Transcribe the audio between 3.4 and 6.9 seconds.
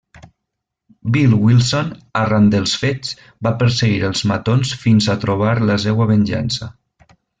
va perseguir els matons fins a trobar la seua venjança.